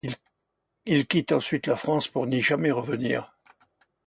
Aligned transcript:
Il 0.87 1.05
quitte 1.05 1.31
ensuite 1.31 1.67
la 1.67 1.75
France 1.75 2.07
pour 2.07 2.25
n'y 2.25 2.41
jamais 2.41 2.71
revenir. 2.71 3.37